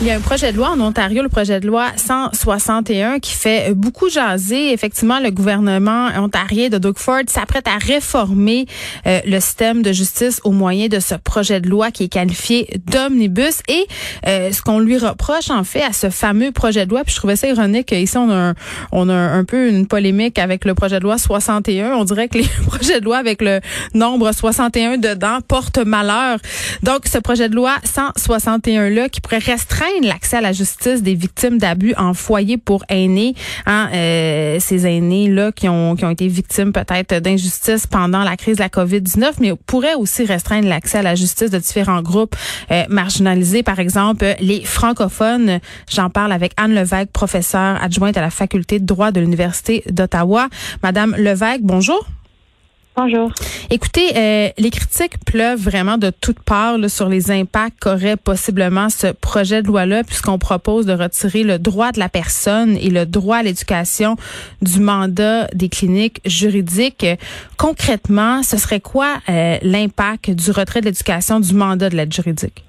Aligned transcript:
Il 0.00 0.06
y 0.06 0.12
a 0.12 0.14
un 0.14 0.20
projet 0.20 0.52
de 0.52 0.56
loi 0.56 0.70
en 0.70 0.80
Ontario, 0.80 1.24
le 1.24 1.28
projet 1.28 1.58
de 1.58 1.66
loi 1.66 1.88
161, 1.96 3.18
qui 3.18 3.32
fait 3.32 3.74
beaucoup 3.74 4.08
jaser. 4.08 4.72
Effectivement, 4.72 5.18
le 5.18 5.32
gouvernement 5.32 6.06
ontarien 6.16 6.68
de 6.68 6.78
Doug 6.78 6.98
Ford 6.98 7.22
s'apprête 7.26 7.66
à 7.66 7.78
réformer 7.78 8.66
euh, 9.08 9.18
le 9.26 9.40
système 9.40 9.82
de 9.82 9.90
justice 9.90 10.40
au 10.44 10.52
moyen 10.52 10.86
de 10.86 11.00
ce 11.00 11.16
projet 11.16 11.60
de 11.60 11.68
loi 11.68 11.90
qui 11.90 12.04
est 12.04 12.08
qualifié 12.08 12.80
d'omnibus. 12.86 13.58
Et 13.66 13.88
euh, 14.28 14.52
ce 14.52 14.62
qu'on 14.62 14.78
lui 14.78 14.98
reproche, 14.98 15.50
en 15.50 15.64
fait, 15.64 15.82
à 15.82 15.92
ce 15.92 16.10
fameux 16.10 16.52
projet 16.52 16.86
de 16.86 16.90
loi, 16.90 17.02
puis 17.02 17.12
je 17.12 17.18
trouvais 17.18 17.34
ça 17.34 17.48
ironique, 17.48 17.90
ici, 17.90 18.16
on 18.16 18.30
a, 18.30 18.50
un, 18.50 18.54
on 18.92 19.08
a 19.08 19.16
un 19.16 19.42
peu 19.42 19.68
une 19.68 19.88
polémique 19.88 20.38
avec 20.38 20.64
le 20.64 20.74
projet 20.76 21.00
de 21.00 21.04
loi 21.04 21.18
61. 21.18 21.94
On 21.94 22.04
dirait 22.04 22.28
que 22.28 22.38
les 22.38 22.48
projets 22.68 23.00
de 23.00 23.04
loi 23.04 23.16
avec 23.16 23.42
le 23.42 23.58
nombre 23.94 24.30
61 24.30 24.98
dedans 24.98 25.40
portent 25.48 25.78
malheur. 25.78 26.38
Donc, 26.84 27.08
ce 27.12 27.18
projet 27.18 27.48
de 27.48 27.56
loi 27.56 27.74
161-là, 27.84 29.08
qui 29.08 29.20
pourrait 29.20 29.38
restreindre 29.38 29.87
l'accès 30.02 30.36
à 30.36 30.40
la 30.40 30.52
justice 30.52 31.02
des 31.02 31.14
victimes 31.14 31.58
d'abus 31.58 31.94
en 31.96 32.14
foyer 32.14 32.56
pour 32.56 32.84
aînés, 32.88 33.34
hein, 33.66 33.88
euh, 33.92 34.58
ces 34.60 34.86
aînés 34.86 35.28
là 35.28 35.52
qui 35.52 35.68
ont 35.68 35.96
qui 35.96 36.04
ont 36.04 36.10
été 36.10 36.28
victimes 36.28 36.72
peut-être 36.72 37.20
d'injustice 37.20 37.86
pendant 37.86 38.22
la 38.22 38.36
crise 38.36 38.56
de 38.56 38.62
la 38.62 38.68
Covid-19, 38.68 39.34
mais 39.40 39.52
pourrait 39.66 39.94
aussi 39.94 40.24
restreindre 40.24 40.68
l'accès 40.68 40.98
à 40.98 41.02
la 41.02 41.14
justice 41.14 41.50
de 41.50 41.58
différents 41.58 42.02
groupes 42.02 42.36
euh, 42.70 42.84
marginalisés, 42.88 43.62
par 43.62 43.78
exemple 43.78 44.34
les 44.40 44.64
francophones. 44.64 45.60
J'en 45.90 46.10
parle 46.10 46.32
avec 46.32 46.52
Anne 46.56 46.74
Levesque, 46.74 47.10
professeure 47.12 47.82
adjointe 47.82 48.16
à 48.16 48.20
la 48.20 48.30
faculté 48.30 48.78
de 48.78 48.86
droit 48.86 49.10
de 49.10 49.20
l'université 49.20 49.82
d'Ottawa. 49.90 50.48
Madame 50.82 51.14
Levesque, 51.16 51.62
bonjour. 51.62 52.06
Bonjour. 53.00 53.30
Écoutez, 53.70 54.16
euh, 54.16 54.48
les 54.58 54.70
critiques 54.70 55.24
pleuvent 55.24 55.60
vraiment 55.60 55.98
de 55.98 56.10
toutes 56.10 56.40
parts 56.40 56.78
sur 56.88 57.08
les 57.08 57.30
impacts 57.30 57.78
qu'aurait 57.78 58.16
possiblement 58.16 58.90
ce 58.90 59.12
projet 59.12 59.62
de 59.62 59.68
loi-là, 59.68 60.02
puisqu'on 60.02 60.40
propose 60.40 60.84
de 60.84 60.94
retirer 60.94 61.44
le 61.44 61.60
droit 61.60 61.92
de 61.92 62.00
la 62.00 62.08
personne 62.08 62.76
et 62.76 62.90
le 62.90 63.06
droit 63.06 63.36
à 63.36 63.42
l'éducation 63.44 64.16
du 64.62 64.80
mandat 64.80 65.46
des 65.54 65.68
cliniques 65.68 66.20
juridiques. 66.24 67.06
Concrètement, 67.56 68.42
ce 68.42 68.56
serait 68.56 68.80
quoi 68.80 69.18
euh, 69.28 69.58
l'impact 69.62 70.30
du 70.30 70.50
retrait 70.50 70.80
de 70.80 70.86
l'éducation 70.86 71.38
du 71.38 71.54
mandat 71.54 71.90
de 71.90 71.96
l'aide 71.96 72.12
juridique? 72.12 72.64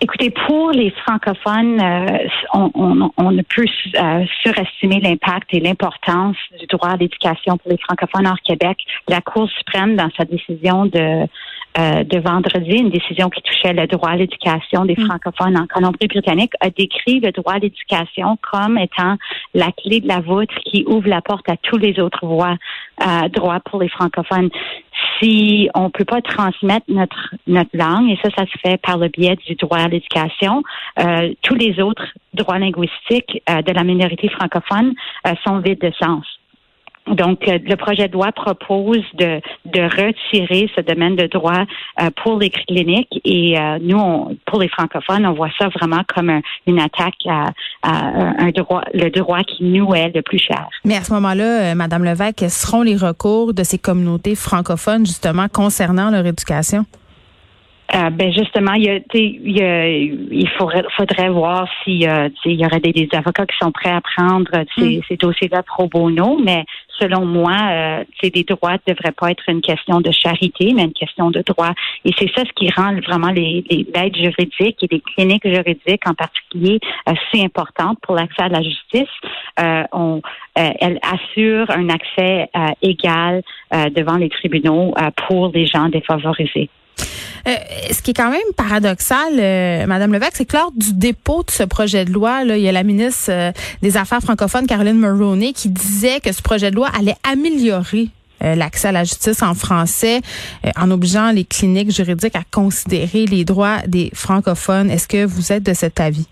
Écoutez, 0.00 0.30
pour 0.30 0.70
les 0.70 0.90
francophones, 0.90 1.80
euh, 1.80 2.18
on, 2.54 2.70
on, 2.74 3.10
on, 3.16 3.30
ne 3.32 3.42
peut 3.42 3.66
euh, 3.96 4.24
surestimer 4.42 5.00
l'impact 5.00 5.48
et 5.52 5.58
l'importance 5.58 6.36
du 6.60 6.66
droit 6.66 6.90
à 6.90 6.96
l'éducation 6.96 7.58
pour 7.58 7.72
les 7.72 7.78
francophones 7.78 8.28
hors 8.28 8.40
Québec. 8.44 8.78
La 9.08 9.20
Cour 9.20 9.50
suprême, 9.50 9.96
dans 9.96 10.08
sa 10.16 10.24
décision 10.24 10.86
de 10.86 11.26
euh, 11.76 12.04
de 12.04 12.18
vendredi, 12.18 12.76
une 12.76 12.90
décision 12.90 13.28
qui 13.28 13.42
touchait 13.42 13.72
le 13.72 13.86
droit 13.86 14.10
à 14.10 14.16
l'éducation 14.16 14.84
des 14.84 14.96
francophones 14.96 15.56
en 15.56 15.66
Colombie-Britannique, 15.66 16.52
a 16.60 16.70
décrit 16.70 17.20
le 17.20 17.30
droit 17.30 17.54
à 17.54 17.58
l'éducation 17.58 18.38
comme 18.50 18.78
étant 18.78 19.16
la 19.54 19.70
clé 19.72 20.00
de 20.00 20.08
la 20.08 20.20
voûte 20.20 20.50
qui 20.64 20.84
ouvre 20.86 21.08
la 21.08 21.20
porte 21.20 21.48
à 21.48 21.56
tous 21.56 21.76
les 21.76 22.00
autres 22.00 22.26
voies, 22.26 22.56
euh, 23.06 23.28
droits 23.28 23.60
pour 23.60 23.80
les 23.80 23.88
francophones. 23.88 24.50
Si 25.20 25.68
on 25.74 25.90
peut 25.90 26.04
pas 26.04 26.22
transmettre 26.22 26.86
notre 26.88 27.34
notre 27.46 27.76
langue, 27.76 28.10
et 28.10 28.18
ça, 28.22 28.30
ça 28.36 28.46
se 28.46 28.58
fait 28.62 28.78
par 28.78 28.98
le 28.98 29.08
biais 29.08 29.36
du 29.46 29.54
droit 29.54 29.78
à 29.78 29.88
l'éducation, 29.88 30.62
euh, 30.98 31.32
tous 31.42 31.54
les 31.54 31.80
autres 31.80 32.06
droits 32.34 32.58
linguistiques 32.58 33.42
euh, 33.50 33.62
de 33.62 33.72
la 33.72 33.84
minorité 33.84 34.28
francophone 34.28 34.94
euh, 35.26 35.34
sont 35.44 35.58
vides 35.58 35.80
de 35.80 35.92
sens. 36.00 36.37
Donc, 37.14 37.46
euh, 37.48 37.58
le 37.64 37.76
projet 37.76 38.08
de 38.08 38.12
loi 38.12 38.32
propose 38.32 39.02
de, 39.14 39.40
de 39.66 39.80
retirer 39.82 40.70
ce 40.74 40.80
domaine 40.80 41.16
de 41.16 41.26
droit 41.26 41.64
euh, 42.00 42.10
pour 42.22 42.38
les 42.38 42.50
cliniques 42.50 43.20
et 43.24 43.58
euh, 43.58 43.78
nous, 43.80 43.98
on, 43.98 44.36
pour 44.46 44.60
les 44.60 44.68
francophones, 44.68 45.26
on 45.26 45.32
voit 45.32 45.50
ça 45.58 45.68
vraiment 45.68 46.02
comme 46.14 46.30
un- 46.30 46.42
une 46.66 46.78
attaque 46.80 47.14
à, 47.26 47.50
à 47.82 48.42
un 48.44 48.50
droit, 48.50 48.82
le 48.94 49.10
droit 49.10 49.42
qui 49.42 49.64
nous 49.64 49.92
est 49.94 50.14
le 50.14 50.22
plus 50.22 50.38
cher. 50.38 50.68
Mais 50.84 50.96
à 50.96 51.02
ce 51.02 51.12
moment-là, 51.14 51.72
euh, 51.72 51.74
Madame 51.74 52.04
Levesque, 52.04 52.36
quels 52.36 52.50
seront 52.50 52.82
les 52.82 52.96
recours 52.96 53.54
de 53.54 53.62
ces 53.62 53.78
communautés 53.78 54.34
francophones 54.34 55.06
justement 55.06 55.46
concernant 55.52 56.10
leur 56.10 56.26
éducation? 56.26 56.84
Euh, 57.94 58.10
ben 58.10 58.30
justement, 58.30 58.74
il, 58.74 58.82
y 58.84 58.90
a, 58.90 58.98
il, 59.14 59.56
y 59.56 59.62
a- 59.62 59.88
il 59.88 60.46
faudrait, 60.58 60.84
faudrait 60.94 61.30
voir 61.30 61.66
si 61.84 62.06
euh, 62.06 62.28
il 62.44 62.60
y 62.60 62.66
aurait 62.66 62.80
des, 62.80 62.92
des 62.92 63.08
avocats 63.14 63.46
qui 63.46 63.56
sont 63.58 63.72
prêts 63.72 63.88
à 63.90 64.02
prendre 64.02 64.50
ces, 64.76 65.00
ces 65.08 65.16
dossiers-là 65.16 65.62
pro 65.62 65.88
bono, 65.88 66.38
mais 66.44 66.66
selon 67.00 67.24
moi, 67.24 67.56
euh, 67.70 68.04
les 68.22 68.44
droits 68.44 68.72
ne 68.72 68.92
devraient 68.94 69.12
pas 69.12 69.30
être 69.30 69.44
une 69.48 69.60
question 69.60 70.00
de 70.00 70.10
charité, 70.10 70.72
mais 70.74 70.84
une 70.84 70.92
question 70.92 71.30
de 71.30 71.42
droit. 71.46 71.72
Et 72.04 72.10
c'est 72.18 72.30
ça 72.34 72.42
ce 72.44 72.52
qui 72.54 72.70
rend 72.70 72.94
vraiment 73.06 73.30
les, 73.30 73.64
les 73.70 73.86
l'aide 73.94 74.16
juridique 74.16 74.82
et 74.82 74.88
les 74.90 75.00
cliniques 75.00 75.46
juridiques 75.46 76.06
en 76.06 76.14
particulier 76.14 76.78
euh, 77.08 77.12
si 77.30 77.44
importantes 77.44 77.98
pour 78.02 78.14
l'accès 78.14 78.42
à 78.42 78.48
la 78.48 78.62
justice. 78.62 79.08
Euh, 79.60 79.84
on, 79.92 80.20
euh, 80.58 80.70
elle 80.80 80.98
assure 81.02 81.70
un 81.70 81.88
accès 81.88 82.48
euh, 82.56 82.68
égal 82.82 83.42
euh, 83.74 83.90
devant 83.90 84.16
les 84.16 84.28
tribunaux 84.28 84.94
euh, 84.98 85.10
pour 85.26 85.50
les 85.52 85.66
gens 85.66 85.88
défavorisés. 85.88 86.70
Euh, 87.48 87.54
ce 87.90 88.02
qui 88.02 88.10
est 88.10 88.14
quand 88.14 88.30
même 88.30 88.40
paradoxal, 88.56 89.32
euh, 89.38 89.86
Madame 89.86 90.12
Levesque, 90.12 90.36
c'est 90.36 90.44
que 90.44 90.56
lors 90.56 90.70
du 90.72 90.92
dépôt 90.92 91.42
de 91.44 91.50
ce 91.50 91.62
projet 91.62 92.04
de 92.04 92.12
loi, 92.12 92.42
il 92.44 92.58
y 92.58 92.68
a 92.68 92.72
la 92.72 92.82
ministre 92.82 93.30
euh, 93.30 93.52
des 93.80 93.96
Affaires 93.96 94.20
francophones, 94.20 94.66
Caroline 94.66 94.98
Mulroney, 94.98 95.54
qui 95.54 95.70
disait 95.70 96.20
que 96.20 96.30
ce 96.32 96.42
projet 96.42 96.70
de 96.70 96.76
loi 96.76 96.88
allait 96.98 97.16
améliorer 97.26 98.08
euh, 98.42 98.54
l'accès 98.54 98.88
à 98.88 98.92
la 98.92 99.04
justice 99.04 99.42
en 99.42 99.54
français 99.54 100.20
en 100.76 100.90
obligeant 100.90 101.30
les 101.30 101.44
cliniques 101.44 101.90
juridiques 101.90 102.36
à 102.36 102.42
considérer 102.52 103.24
les 103.24 103.46
droits 103.46 103.78
des 103.86 104.10
francophones. 104.12 104.90
Est-ce 104.90 105.08
que 105.08 105.24
vous 105.24 105.50
êtes 105.50 105.62
de 105.62 105.72
cet 105.72 106.00
avis? 106.00 106.28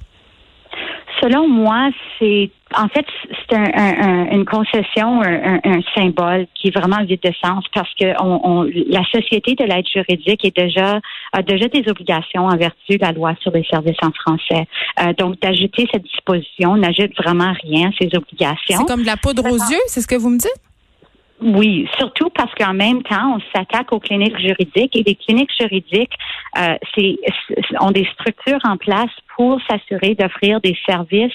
Selon 1.23 1.49
moi, 1.49 1.89
c'est 2.19 2.51
en 2.77 2.89
fait 2.89 3.05
c'est 3.49 3.57
un, 3.57 3.65
un- 3.75 4.09
un- 4.09 4.27
une 4.33 4.45
concession, 4.45 5.23
un, 5.23 5.55
un- 5.55 5.61
un 5.65 5.81
symbole 5.95 6.47
qui 6.55 6.69
est 6.69 6.77
vraiment 6.79 7.03
vide 7.05 7.21
de 7.23 7.33
sens 7.45 7.65
parce 7.75 7.93
que 7.95 8.07
on, 8.23 8.41
on- 8.45 8.63
la 8.89 9.03
société 9.11 9.55
de 9.55 9.65
l'aide 9.65 9.87
juridique 9.93 10.45
est 10.45 10.57
déjà 10.57 11.01
a 11.33 11.43
déjà 11.43 11.69
des 11.69 11.85
obligations 11.89 12.47
en 12.47 12.57
vertu 12.57 12.97
de 12.99 13.03
la 13.03 13.13
loi 13.13 13.35
sur 13.41 13.51
les 13.53 13.65
services 13.65 13.97
en 14.03 14.11
français. 14.13 14.67
Euh, 15.01 15.13
donc 15.15 15.41
d'ajouter 15.41 15.87
cette 15.93 16.03
disposition 16.05 16.77
n'ajoute 16.77 17.13
vraiment 17.19 17.53
rien 17.65 17.89
à 17.89 17.93
ces 18.01 18.09
obligations. 18.17 18.79
C'est 18.79 18.87
comme 18.87 19.03
de 19.03 19.07
la 19.07 19.17
poudre 19.17 19.45
aux 19.45 19.57
yeux, 19.57 19.81
c'est 19.89 20.01
ce 20.01 20.07
que 20.07 20.17
vous 20.17 20.31
me 20.31 20.39
dites? 20.39 20.51
Oui, 21.41 21.87
surtout 21.99 22.31
parce 22.31 22.55
qu'en 22.55 22.73
même 22.73 23.03
temps, 23.03 23.37
on 23.37 23.41
s'attaque 23.55 23.93
aux 23.93 24.01
cliniques 24.01 24.39
juridiques 24.39 24.97
et 24.97 25.03
les 25.03 25.15
cliniques 25.17 25.51
juridiques 25.61 26.15
euh, 26.59 26.77
c'est- 26.95 27.19
ont 27.81 27.91
des 27.91 28.07
structures 28.15 28.61
en 28.65 28.79
place 28.79 29.11
pour 29.37 29.61
s'assurer 29.69 30.15
d'offrir 30.15 30.61
des 30.63 30.77
services 30.89 31.33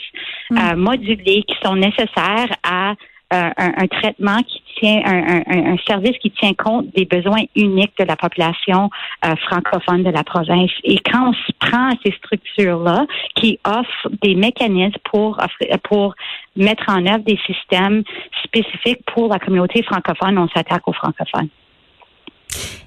euh, 0.54 0.76
modulés 0.76 1.44
qui 1.44 1.56
sont 1.64 1.76
nécessaires 1.76 2.50
à 2.64 2.96
un, 3.32 3.74
un 3.84 3.88
traitement 3.88 4.42
qui 4.44 4.62
tient, 4.80 5.02
un, 5.06 5.42
un- 5.48 5.74
un 5.74 5.78
service 5.88 6.18
qui 6.20 6.32
tient 6.32 6.54
compte 6.54 6.88
des 6.96 7.06
besoins 7.06 7.44
uniques 7.56 7.94
de 8.00 8.06
la 8.06 8.16
population 8.16 8.90
euh, 9.26 9.36
francophone 9.48 10.04
de 10.04 10.10
la 10.10 10.24
province. 10.24 10.72
Et 10.84 10.98
quand 11.00 11.30
on 11.30 11.34
se 11.34 11.52
prend 11.60 11.90
à 11.90 11.94
ces 12.04 12.12
structures-là 12.14 13.06
qui 13.36 13.60
offrent 13.66 14.10
des 14.22 14.36
mécanismes 14.36 15.00
pour 15.12 15.38
offrir, 15.40 15.80
pour 15.84 16.16
mettre 16.56 16.84
en 16.90 17.06
œuvre 17.06 17.24
des 17.24 17.40
systèmes 17.46 18.04
spécifiques 18.44 19.04
pour 19.14 19.28
la 19.32 19.40
communauté 19.40 19.84
francophone, 19.84 20.38
on 20.38 20.48
s'attaque 20.50 20.88
aux 20.88 20.94
francophones. 20.94 21.50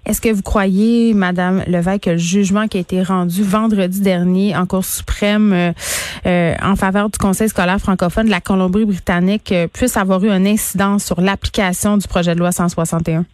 Est-ce 0.07 0.21
que 0.21 0.29
vous 0.29 0.43
croyez, 0.43 1.15
Madame 1.15 1.63
Levesque, 1.67 2.03
que 2.03 2.11
le 2.11 2.19
jugement 2.19 2.69
qui 2.69 2.77
a 2.77 2.81
été 2.81 3.03
rendu 3.03 3.43
vendredi 3.43 4.01
dernier 4.01 4.55
en 4.55 4.67
Cour 4.67 4.85
suprême 4.85 5.53
euh, 5.53 5.73
euh, 6.27 6.55
en 6.63 6.77
faveur 6.77 7.09
du 7.09 7.19
Conseil 7.19 7.49
scolaire 7.49 7.79
francophone 7.79 8.27
de 8.27 8.31
la 8.31 8.41
Colombie-Britannique 8.41 9.53
euh, 9.53 9.67
puisse 9.67 9.97
avoir 9.97 10.23
eu 10.23 10.31
un 10.31 10.45
incident 10.45 10.99
sur 10.99 11.21
l'application 11.21 11.97
du 11.97 12.07
projet 12.07 12.35
de 12.35 12.41
loi 12.41 12.53
161? 12.53 13.25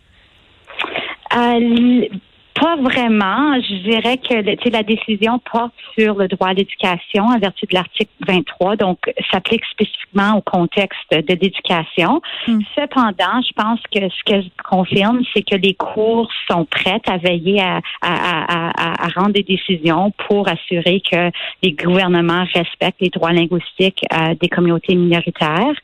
Pas 2.55 2.77
vraiment. 2.77 3.55
Je 3.61 3.91
dirais 3.91 4.19
que 4.19 4.71
la 4.71 4.83
décision 4.83 5.41
porte 5.51 5.73
sur 5.99 6.15
le 6.15 6.29
droit 6.29 6.49
à 6.49 6.55
l'éducation 6.55 7.25
en 7.25 7.39
vertu 7.39 7.67
de 7.67 7.75
l'article 7.75 8.11
23, 8.27 8.77
donc 8.77 8.99
s'applique 9.31 9.65
spécifiquement 9.67 10.39
au 10.39 10.41
contexte 10.41 11.11
de 11.11 11.35
l'éducation. 11.41 12.21
Hmm. 12.47 12.61
Cependant, 12.75 13.41
je 13.47 13.53
pense 13.55 13.81
que 13.95 14.01
ce 14.09 14.25
qu'elle 14.25 14.51
confirme, 14.65 15.23
c'est 15.35 15.43
que 15.43 15.57
les 15.57 15.75
cours 15.75 16.31
sont 16.51 16.65
prêtes 16.65 17.09
à 17.09 17.17
veiller 17.19 17.61
à, 17.61 17.81
à, 18.03 19.05
à, 19.05 19.09
rendre 19.15 19.33
des 19.33 19.43
décisions 19.43 20.13
pour 20.29 20.49
assurer 20.49 21.01
que 21.11 21.31
les 21.63 21.73
gouvernements 21.73 22.45
respectent 22.55 23.01
les 23.01 23.11
droits 23.11 23.33
linguistiques 23.33 24.05
euh, 24.13 24.35
des 24.41 24.49
communautés 24.49 24.95
minoritaires. 24.95 25.75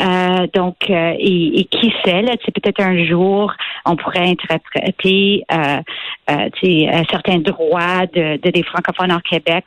Euh, 0.00 0.46
donc, 0.54 0.76
euh, 0.88 1.14
et, 1.18 1.60
et, 1.60 1.64
qui 1.64 1.92
sait, 2.04 2.24
c'est 2.44 2.54
peut-être 2.54 2.80
un 2.80 3.04
jour, 3.04 3.52
on 3.84 3.96
pourrait 3.96 4.28
interpréter 4.28 5.44
euh, 5.52 5.80
euh, 6.30 7.02
certains 7.10 7.38
droits 7.38 8.06
de, 8.06 8.40
de, 8.40 8.50
des 8.50 8.62
francophones 8.62 9.12
hors 9.12 9.22
Québec, 9.22 9.64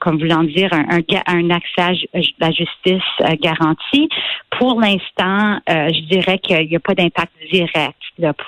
comme, 0.00 0.18
voulant 0.18 0.44
dire 0.44 0.70
un, 0.72 1.50
accès 1.50 1.80
à 1.80 2.20
la 2.38 2.50
justice 2.50 3.02
euh, 3.22 3.34
garantie. 3.40 4.08
Pour 4.50 4.80
l'instant, 4.80 5.60
euh, 5.68 5.88
je 5.88 6.08
dirais 6.08 6.38
qu'il 6.38 6.68
n'y 6.68 6.76
a 6.76 6.80
pas 6.80 6.94
d'impact 6.94 7.32
direct 7.50 7.96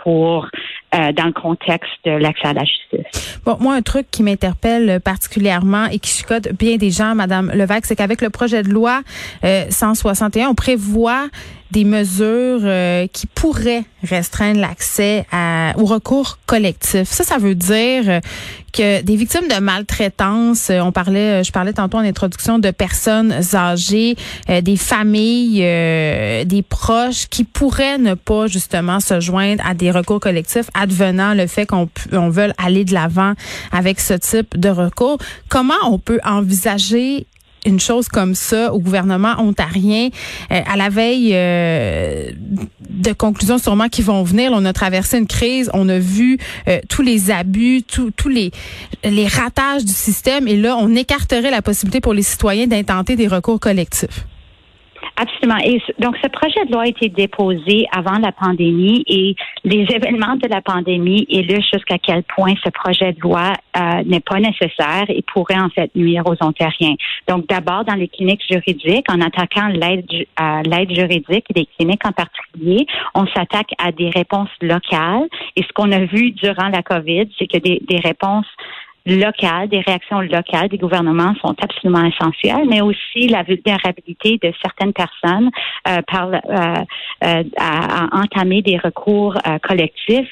pour 0.03 0.49
euh, 0.94 1.12
dans 1.12 1.26
le 1.26 1.32
contexte 1.32 1.90
de 2.05 2.12
l'accès 2.12 2.49
à 2.49 2.52
la 2.52 2.64
justice. 2.64 3.40
Bon, 3.44 3.56
moi, 3.61 3.75
un 3.75 3.82
truc 3.82 4.06
qui 4.11 4.23
m'interpelle 4.23 5.00
particulièrement 5.00 5.87
et 5.87 5.99
qui 5.99 6.11
chicote 6.11 6.52
bien 6.52 6.76
des 6.76 6.90
gens, 6.90 7.14
Madame 7.14 7.50
Levac, 7.55 7.87
c'est 7.87 7.96
qu'avec 7.96 8.20
le 8.20 8.31
projet 8.31 8.62
de 8.62 8.70
loi 8.70 9.02
161, 9.43 10.49
on 10.49 10.55
prévoit 10.55 11.29
des 11.70 11.85
mesures 11.85 12.61
euh, 12.62 13.06
qui 13.08 13.26
pourraient 13.26 13.85
restreindre 14.02 14.61
l'accès 14.61 15.26
au 15.76 15.85
recours 15.85 16.38
collectif. 16.46 17.05
Ça, 17.05 17.25
ça 17.25 17.38
veut 17.38 17.55
dire 17.55 18.05
euh, 18.08 18.20
que 18.73 19.03
des 19.03 19.17
victimes 19.17 19.49
de 19.49 19.61
maltraitance, 19.61 20.70
euh, 20.70 20.81
on 20.81 20.93
parlait, 20.93 21.43
je 21.44 21.53
parlais 21.53 21.73
tantôt 21.73 21.99
en 21.99 22.03
introduction 22.03 22.59
de 22.59 22.70
personnes 22.70 23.35
âgées, 23.55 24.17
des 24.49 24.76
familles, 24.76 25.61
des 26.44 26.65
proches 26.69 27.26
qui 27.29 27.44
pourraient 27.44 27.99
ne 27.99 28.15
pas 28.15 28.47
justement 28.47 29.00
se 29.00 29.20
joindre 29.20 29.62
à 29.67 29.75
des 29.75 29.91
recours 29.91 30.20
collectifs, 30.20 30.70
advenant 30.75 31.35
le 31.35 31.47
fait 31.47 31.67
qu'on 31.67 31.88
on 32.12 32.29
veut 32.29 32.53
aller 32.59 32.85
de 32.85 32.94
l'avant 32.94 33.35
avec 33.73 34.00
ce 34.00 34.15
type 34.15 34.59
de 34.59 34.69
recours. 34.69 35.19
Comment 35.49 35.75
on 35.85 35.99
peut 35.99 36.20
envisager 36.25 37.26
une 37.66 37.81
chose 37.81 38.08
comme 38.08 38.34
ça 38.34 38.72
au 38.72 38.78
gouvernement 38.78 39.34
ontarien 39.38 40.08
euh, 40.50 40.60
à 40.66 40.76
la 40.76 40.88
veille 40.88 41.31
euh, 41.34 42.31
de 42.88 43.12
conclusions 43.12 43.58
sûrement 43.58 43.88
qui 43.88 44.02
vont 44.02 44.22
venir. 44.22 44.50
on 44.55 44.64
a 44.64 44.72
traversé 44.72 45.19
une 45.19 45.26
crise, 45.26 45.70
on 45.75 45.88
a 45.88 45.99
vu 45.99 46.38
euh, 46.69 46.81
tous 46.88 47.02
les 47.02 47.31
abus, 47.31 47.82
tous 47.82 48.28
les 48.28 48.50
les 49.05 49.26
ratages 49.26 49.84
du 49.84 49.93
système 49.93 50.49
et 50.49 50.56
là 50.56 50.76
on 50.76 50.94
écarterait 50.94 51.50
la 51.50 51.62
possibilité 51.62 52.00
pour 52.00 52.14
les 52.14 52.22
citoyens 52.22 52.66
d'intenter 52.66 53.16
des 53.16 53.28
recours 53.28 53.60
collectifs. 53.60 54.25
Absolument. 55.20 55.59
Et 55.65 55.82
donc, 55.99 56.17
ce 56.23 56.29
projet 56.29 56.65
de 56.67 56.73
loi 56.73 56.82
a 56.82 56.87
été 56.87 57.09
déposé 57.09 57.87
avant 57.91 58.19
la 58.19 58.31
pandémie 58.31 59.03
et 59.09 59.35
les 59.65 59.85
événements 59.91 60.37
de 60.37 60.47
la 60.49 60.62
pandémie 60.62 61.26
illustrent 61.29 61.70
jusqu'à 61.75 61.99
quel 61.99 62.23
point 62.23 62.55
ce 62.62 62.70
projet 62.70 63.12
de 63.15 63.20
loi 63.20 63.53
euh, 63.76 64.03
n'est 64.06 64.20
pas 64.20 64.38
nécessaire 64.38 65.06
et 65.09 65.23
pourrait 65.23 65.59
en 65.59 65.70
fait 65.70 65.91
nuire 65.97 66.23
aux 66.26 66.37
Ontariens. 66.41 66.94
Donc, 67.26 67.49
d'abord, 67.49 67.85
dans 67.85 67.97
les 67.97 68.06
cliniques 68.06 68.44
juridiques, 68.49 69.06
en 69.11 69.20
attaquant 69.20 69.67
l'aide 69.67 70.06
l'aide 70.65 70.94
juridique 70.94 71.47
des 71.53 71.67
cliniques 71.67 72.06
en 72.06 72.12
particulier, 72.12 72.87
on 73.15 73.26
s'attaque 73.26 73.70
à 73.79 73.91
des 73.91 74.11
réponses 74.11 74.50
locales. 74.62 75.26
Et 75.56 75.62
ce 75.62 75.73
qu'on 75.75 75.91
a 75.91 76.05
vu 76.05 76.31
durant 76.31 76.69
la 76.69 76.82
COVID, 76.82 77.29
c'est 77.38 77.49
que 77.49 77.59
des, 77.59 77.82
des 77.88 77.99
réponses 77.99 78.47
locales, 79.16 79.69
des 79.69 79.81
réactions 79.81 80.20
locales 80.20 80.69
des 80.69 80.78
gouvernements 80.78 81.34
sont 81.40 81.55
absolument 81.60 82.05
essentielles, 82.05 82.66
mais 82.69 82.81
aussi 82.81 83.28
la 83.28 83.43
vulnérabilité 83.43 84.38
de 84.43 84.52
certaines 84.62 84.93
personnes 84.93 85.50
euh, 85.88 85.99
par, 86.06 86.28
euh, 86.28 86.84
euh, 87.25 87.43
à, 87.58 88.08
entamer 88.12 88.62
des 88.62 88.78
recours 88.78 89.34
collectifs 89.62 90.28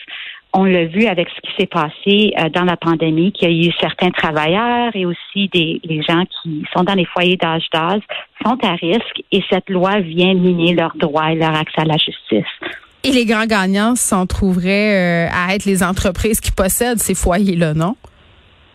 on 0.58 0.64
l'a 0.64 0.87
vu 0.87 1.05
avec 1.05 1.28
ce 1.28 1.40
qui 1.43 1.55
s'est 1.58 1.67
passé 1.67 2.32
dans 2.55 2.64
la 2.64 2.78
pandémie, 2.78 3.31
qu'il 3.32 3.50
y 3.50 3.67
a 3.67 3.69
eu 3.69 3.73
certains 3.78 4.11
travailleurs 4.11 4.90
et 4.94 5.05
aussi 5.05 5.50
des 5.52 6.02
gens 6.08 6.25
qui 6.25 6.64
sont 6.75 6.82
dans 6.82 6.94
les 6.94 7.05
foyers 7.05 7.37
d'âge 7.37 7.67
d'âge 7.75 8.00
sont 8.43 8.56
à 8.62 8.73
risque 8.73 9.23
et 9.32 9.44
cette 9.50 9.69
loi 9.69 10.00
vient 10.00 10.32
miner 10.32 10.73
leurs 10.73 10.96
droits 10.96 11.31
et 11.32 11.34
leur 11.34 11.55
accès 11.55 11.82
à 11.82 11.84
la 11.84 11.99
justice. 11.99 12.50
Et 13.05 13.11
les 13.11 13.26
grands 13.26 13.44
gagnants 13.44 13.96
s'en 13.96 14.25
trouveraient 14.25 15.28
à 15.31 15.55
être 15.55 15.67
les 15.67 15.82
entreprises 15.82 16.40
qui 16.40 16.52
possèdent 16.52 17.00
ces 17.00 17.14
foyers-là, 17.14 17.75
non? 17.75 17.94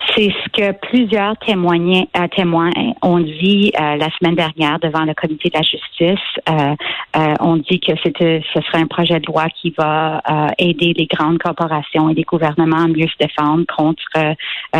C'est 0.07 0.29
ce 0.29 0.49
que 0.49 0.71
plusieurs 0.87 1.37
témoins, 1.37 1.79
euh, 2.17 2.27
témoins 2.35 2.71
ont 3.01 3.19
dit 3.19 3.71
euh, 3.79 3.95
la 3.95 4.09
semaine 4.17 4.35
dernière 4.35 4.79
devant 4.79 5.05
le 5.05 5.13
comité 5.13 5.49
de 5.49 5.57
la 5.57 5.61
justice. 5.61 6.27
Euh, 6.49 7.35
on 7.39 7.57
dit 7.57 7.79
que 7.79 7.93
c'était, 8.03 8.41
ce 8.53 8.61
serait 8.61 8.79
un 8.79 8.87
projet 8.87 9.19
de 9.19 9.25
loi 9.27 9.45
qui 9.49 9.73
va 9.77 10.21
aider 10.57 10.93
les 10.97 11.05
grandes 11.05 11.37
corporations 11.37 12.09
et 12.09 12.13
les 12.13 12.23
gouvernements 12.23 12.83
à 12.83 12.87
mieux 12.87 13.07
se 13.07 13.17
défendre 13.19 13.63
contre 13.75 14.03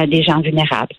des 0.08 0.24
gens 0.24 0.42
vulnérables. 0.42 0.96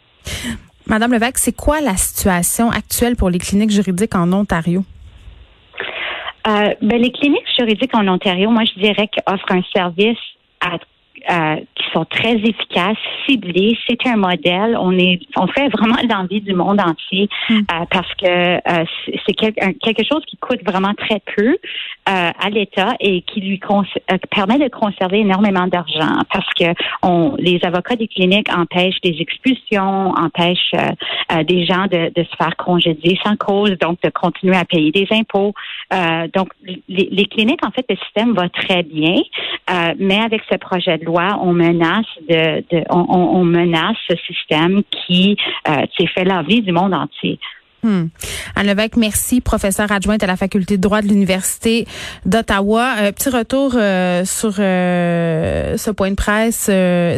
Madame 0.87 1.13
Levesque, 1.13 1.39
c'est 1.39 1.57
quoi 1.57 1.81
la 1.81 1.97
situation 1.97 2.71
actuelle 2.71 3.17
pour 3.17 3.31
les 3.31 3.39
cliniques 3.39 3.71
juridiques 3.71 4.15
en 4.15 4.33
Ontario? 4.33 4.85
ben, 6.45 6.75
les 6.83 7.13
cliniques 7.13 7.49
juridiques 7.57 7.95
en 7.95 8.07
Ontario, 8.09 8.51
moi, 8.51 8.65
je 8.65 8.81
dirais 8.81 9.09
qu'offrent 9.09 9.53
un 9.53 9.63
service 9.75 10.19
à 10.61 10.79
euh, 11.31 11.57
qui 11.75 11.85
sont 11.93 12.05
très 12.05 12.35
efficaces, 12.35 12.97
ciblés. 13.27 13.79
C'est 13.89 14.07
un 14.07 14.17
modèle. 14.17 14.77
On 14.81 14.97
est, 14.99 15.21
on 15.37 15.47
fait 15.47 15.69
vraiment 15.69 15.97
l'envie 16.11 16.41
du 16.41 16.55
monde 16.55 16.81
entier 16.81 17.29
hmm. 17.49 17.59
euh, 17.59 17.85
parce 17.91 18.13
que 18.15 18.27
euh, 18.27 18.85
c'est 19.27 19.35
quelque 19.35 20.05
chose 20.05 20.25
qui 20.27 20.37
coûte 20.37 20.61
vraiment 20.65 20.95
très 20.95 21.21
peu 21.37 21.57
à 22.05 22.51
l'État 22.51 22.95
et 22.99 23.23
qui 23.23 23.41
lui 23.41 23.61
permet 24.31 24.59
de 24.59 24.69
conserver 24.69 25.21
énormément 25.21 25.69
d'argent 25.69 26.23
parce 26.33 26.49
que 26.55 26.65
on, 27.03 27.37
les 27.39 27.61
avocats 27.63 27.95
des 27.95 28.09
cliniques 28.09 28.53
empêchent 28.53 29.01
des 29.03 29.17
expulsions, 29.21 30.11
empêchent 30.11 30.75
des 31.45 31.65
gens 31.65 31.87
de, 31.87 32.13
de, 32.13 32.25
se 32.25 32.37
faire 32.37 32.57
congédier 32.57 33.19
sans 33.25 33.37
cause, 33.37 33.79
donc 33.79 34.01
de 34.03 34.11
continuer 34.11 34.57
à 34.57 34.65
payer 34.65 34.91
des 34.91 35.07
impôts. 35.13 35.55
donc 36.35 36.49
les, 36.65 37.09
les, 37.11 37.27
cliniques, 37.27 37.65
en 37.65 37.71
fait, 37.71 37.87
le 37.89 37.97
système 37.97 38.35
va 38.35 38.49
très 38.49 38.83
bien, 38.83 39.23
mais 39.99 40.19
avec 40.19 40.43
ce 40.51 40.57
projet 40.57 40.99
de 40.99 41.05
loi 41.05 41.12
on 41.41 41.53
menace 41.53 42.07
de, 42.29 42.63
on, 42.91 43.45
menace 43.45 43.97
ce 44.09 44.17
système 44.17 44.83
qui 44.91 45.37
euh, 45.69 45.87
fait 46.07 46.25
la 46.25 46.43
vie 46.43 46.63
du 46.63 46.73
monde 46.73 46.95
entier. 46.95 47.39
Hmm. 47.85 48.05
Anne 48.55 48.69
Levesque, 48.69 48.97
merci, 48.97 49.41
professeur 49.41 49.91
adjointe 49.91 50.23
à 50.23 50.29
la 50.29 50.37
faculté 50.37 50.77
de 50.77 50.83
droit 50.83 51.03
de 51.03 51.09
l'Université 51.09 51.85
d'Ottawa. 52.25 52.95
Euh, 53.01 53.11
petit 53.11 53.29
retour 53.29 53.73
euh, 53.75 54.25
sur 54.25 54.55
euh, 54.61 55.77
ce 55.77 55.91
point 55.91 56.11
de 56.11 56.15
presse, 56.15 56.71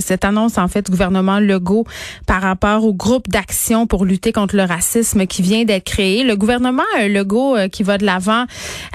cette 0.03 0.25
annonce 0.25 0.57
en 0.57 0.67
fait 0.69 0.87
du 0.87 0.91
gouvernement 0.91 1.39
Legault 1.39 1.85
par 2.27 2.41
rapport 2.41 2.83
au 2.87 2.95
groupe 2.95 3.29
d'action 3.29 3.87
pour 3.87 4.07
lutter 4.07 4.33
contre 4.33 4.57
le 4.57 4.63
racisme 4.63 5.27
qui 5.27 5.43
vient 5.43 5.65
d'être 5.65 5.85
créé. 5.85 6.25
Le 6.25 6.35
gouvernement 6.35 6.83
Legault 7.09 7.57
qui 7.71 7.83
va 7.83 7.99
de 7.99 8.07
l'avant 8.07 8.47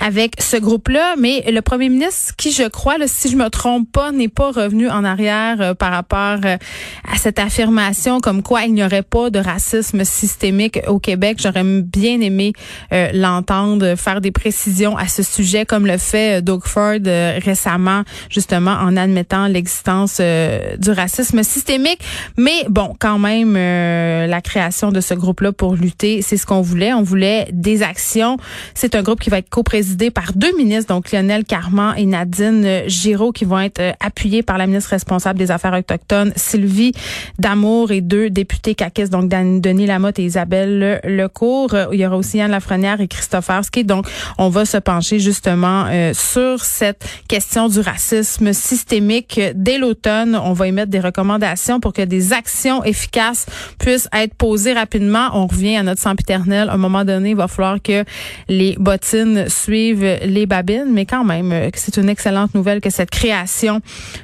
avec 0.02 0.34
ce 0.40 0.58
groupe-là, 0.58 1.18
mais 1.20 1.44
le 1.52 1.62
premier 1.62 1.90
ministre, 1.90 2.34
qui 2.36 2.52
je 2.52 2.68
crois, 2.68 2.96
si 3.06 3.30
je 3.30 3.36
me 3.36 3.50
trompe 3.50 3.92
pas, 3.92 4.12
n'est 4.12 4.28
pas 4.28 4.50
revenu 4.50 4.90
en 4.90 5.04
arrière 5.04 5.76
par 5.76 5.92
rapport 5.92 6.40
à 6.44 7.18
cette 7.18 7.38
affirmation 7.38 8.22
comme 8.22 8.42
quoi 8.42 8.64
il 8.64 8.74
n'y 8.74 8.84
aurait 8.84 9.04
pas 9.04 9.30
de 9.30 9.38
racisme 9.38 10.04
systémique 10.04 10.80
au 10.88 10.98
Québec. 10.98 11.38
Bien 11.64 12.22
aimé 12.22 12.54
euh, 12.94 13.10
l'entendre 13.14 13.96
faire 13.96 14.22
des 14.22 14.32
précisions 14.32 14.98
à 14.98 15.08
ce 15.08 15.24
sujet, 15.24 15.66
comme 15.66 15.86
le 15.86 15.98
fait 15.98 16.40
euh, 16.40 16.42
Doug 16.42 16.62
Ford 16.66 16.96
euh, 17.06 17.40
récemment, 17.44 18.04
justement 18.30 18.72
en 18.72 18.98
admettant 18.98 19.48
l'existence 19.48 20.20
du 20.20 20.92
racisme 20.92 21.44
systémique. 21.44 22.00
Mais 22.38 22.66
bon, 22.70 22.96
quand 23.00 23.20
même, 23.20 23.54
la 23.54 24.42
création 24.42 24.92
de 24.92 25.02
ce 25.02 25.14
groupe-là 25.14 25.52
pour 25.52 25.76
lutter, 25.76 26.22
c'est 26.22 26.38
ce 26.38 26.46
qu'on 26.46 26.62
voulait. 26.62 26.94
On 26.94 27.04
voulait 27.04 27.48
des 27.52 27.84
actions. 27.84 28.38
C'est 28.74 28.96
un 28.96 29.04
groupe 29.04 29.20
qui 29.20 29.30
va 29.30 29.38
être 29.38 29.50
co-présidé 29.50 30.12
par 30.12 30.34
deux 30.34 30.56
ministres, 30.58 30.94
donc 30.94 31.12
Lionel 31.12 31.46
Carman 31.46 31.94
et 31.98 32.06
Nadine 32.06 32.84
Giraud, 32.88 33.32
qui 33.32 33.46
vont 33.46 33.60
être 33.60 33.82
appuyés 34.00 34.44
par 34.44 34.58
la 34.58 34.68
ministre 34.68 34.92
responsable 34.92 35.40
des 35.40 35.52
Affaires 35.52 35.74
autochtones, 35.74 36.34
Sylvie 36.36 36.94
Damour, 37.38 37.92
et 37.92 38.02
deux 38.02 38.30
députés 38.30 38.76
caquistes, 38.76 39.12
donc 39.12 39.30
Denis 39.30 39.86
Lamotte 39.86 40.20
et 40.20 40.26
Isabelle 40.26 41.02
Lecourt 41.04 41.49
Guilbeault. 41.50 41.92
Il 41.92 42.00
y 42.00 42.06
aura 42.06 42.18
aussi 42.18 42.38
Yann 42.38 42.52
Lafrenière 42.52 43.02
et 43.02 43.08
Christophe 43.08 43.50
Husky. 43.50 43.84
Donc, 43.84 44.08
on 44.38 44.50
va 44.50 44.66
se 44.66 44.78
pencher 44.78 45.20
justement 45.20 45.88
sur 46.14 46.64
cette 46.64 47.06
question 47.28 47.68
du 47.68 47.80
racisme 47.80 48.54
systémique. 48.54 49.40
Dès 49.56 49.78
l'automne, 49.78 50.36
on 50.36 50.54
va 50.54 50.68
émettre 50.68 50.92
des 50.92 51.00
recommandations 51.00 51.80
pour 51.80 51.94
que 51.94 52.02
des 52.02 52.34
actions 52.34 52.84
efficaces 52.84 53.46
puissent 53.80 54.10
être 54.14 54.34
posées 54.36 54.74
rapidement. 54.74 55.30
On 55.34 55.48
revient 55.48 55.78
à 55.78 55.84
notre 55.84 56.02
sempiternel. 56.02 56.70
À 56.70 56.74
un 56.74 56.78
moment 56.78 57.06
donné, 57.06 57.32
il 57.32 57.36
va 57.36 57.48
falloir 57.48 57.82
que 57.82 58.04
les 58.48 58.76
bottines 58.80 59.50
suivent 59.50 60.20
les 60.24 60.46
babines, 60.46 60.90
mais 60.92 61.06
quand 61.06 61.24
même, 61.24 61.70
c'est 61.74 61.98
une 61.98 62.10
excellente 62.10 62.54
nouvelle 62.54 62.82
que 62.82 62.90
cette 62.90 63.12
création 63.12 63.82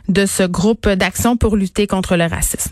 de 0.07 0.25
ce 0.25 0.43
groupe 0.43 0.87
d'action 0.87 1.37
pour 1.37 1.55
lutter 1.55 1.87
contre 1.87 2.15
le 2.15 2.25
racisme. 2.25 2.71